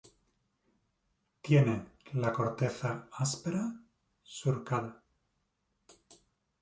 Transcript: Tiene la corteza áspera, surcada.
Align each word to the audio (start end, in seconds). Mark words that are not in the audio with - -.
Tiene 1.43 1.85
la 2.13 2.33
corteza 2.33 3.07
áspera, 3.17 3.71
surcada. 4.23 5.03